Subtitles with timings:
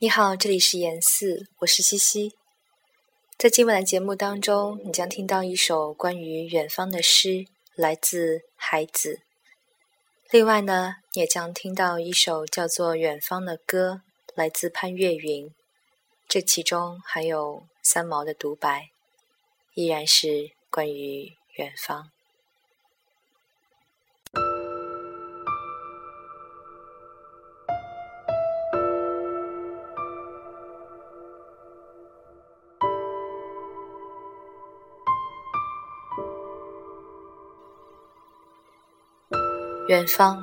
[0.00, 2.36] 你好，这里是严四，我是西西。
[3.36, 9.22] 在今晚的节目当中，你将听到一首关于远方的诗，来自海子。
[10.30, 14.02] 另外呢，你也将听到一首叫做《远方的歌》，
[14.36, 15.52] 来自潘越云。
[16.28, 18.90] 这其中还有三毛的独白，
[19.74, 22.12] 依然是关于远方。
[39.88, 40.38] 远方，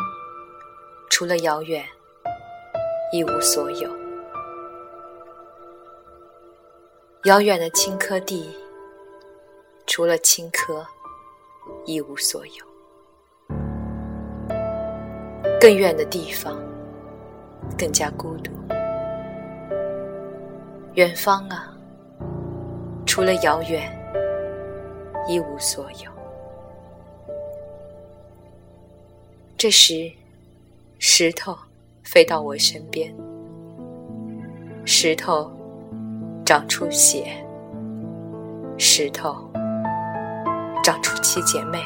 [1.07, 1.85] 除了遥远，
[3.11, 3.87] 一无所有。
[7.25, 8.49] 遥远的青稞地，
[9.85, 10.83] 除了青稞，
[11.85, 12.65] 一无所有。
[15.61, 16.59] 更远的地方，
[17.77, 18.51] 更加孤独。
[20.95, 21.71] 远方啊，
[23.05, 23.95] 除了遥远，
[25.27, 26.14] 一无所有。
[29.57, 30.11] 这时，
[30.99, 31.57] 石头
[32.03, 33.15] 飞到我身边，
[34.83, 35.49] 石头
[36.45, 37.41] 长出血，
[38.77, 39.49] 石头
[40.83, 41.81] 长出七姐妹，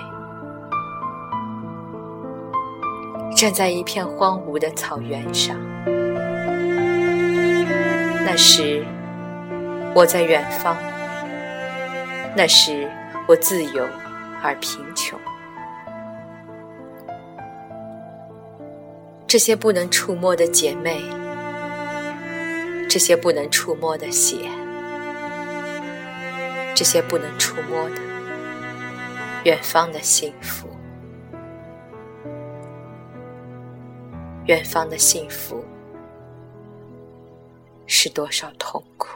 [3.37, 5.55] 站在一片荒芜的草原上。
[8.25, 8.83] 那时
[9.93, 10.75] 我在远方，
[12.35, 12.89] 那时
[13.27, 13.87] 我自由
[14.41, 15.19] 而贫穷。
[19.29, 21.03] 这些不能触摸的姐妹，
[22.89, 24.49] 这些不能触摸的血，
[26.73, 28.01] 这些不能触摸的
[29.43, 30.67] 远方的幸福，
[34.47, 35.63] 远方的幸福
[37.85, 39.09] 是多少痛苦？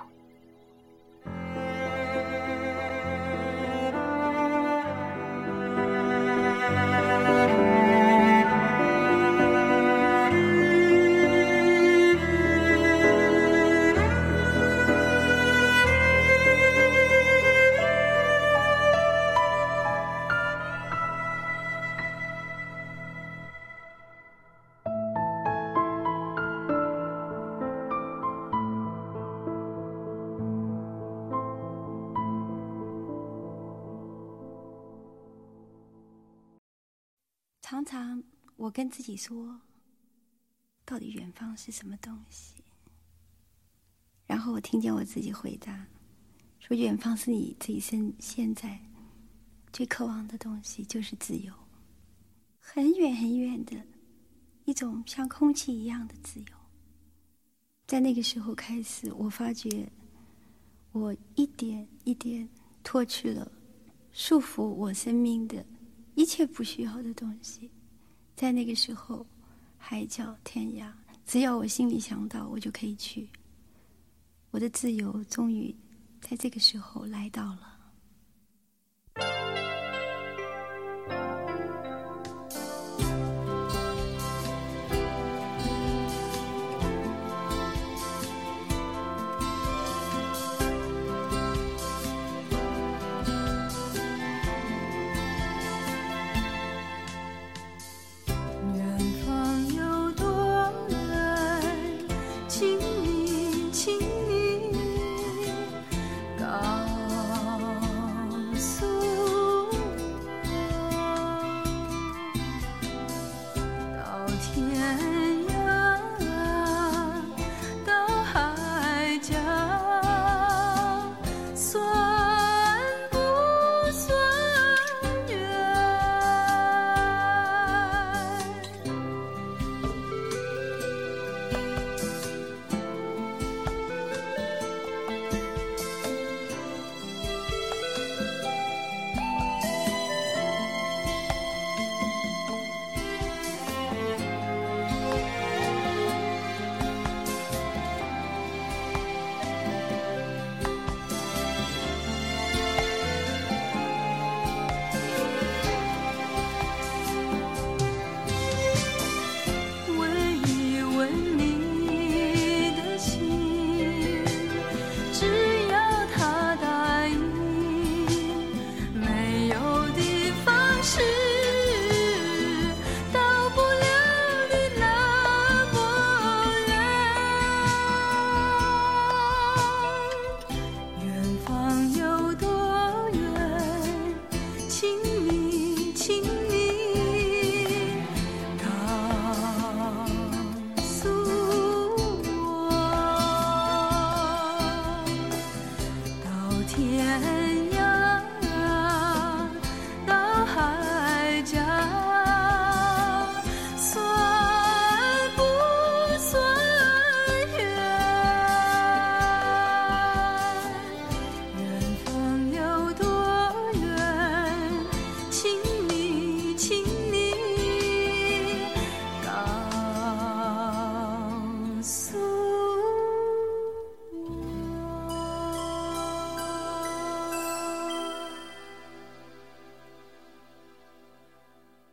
[37.73, 38.21] 常常
[38.55, 39.59] 我跟自己说，
[40.85, 42.63] 到底远方是什么东西？
[44.27, 45.87] 然后我听见我自己回答，
[46.59, 48.79] 说远方是你这一生现在
[49.71, 51.51] 最渴望的东西，就是自由，
[52.59, 53.83] 很远很远的
[54.65, 56.45] 一种像空气一样的自由。
[57.87, 59.91] 在那个时候开始，我发觉
[60.91, 62.47] 我一点一点
[62.83, 63.51] 脱去了
[64.11, 65.65] 束缚我生命的。
[66.15, 67.69] 一切不需要的东西，
[68.35, 69.25] 在那个时候，
[69.77, 70.91] 海角天涯，
[71.25, 73.29] 只要我心里想到，我就可以去。
[74.51, 75.75] 我的自由终于
[76.21, 77.82] 在这个时候来到了。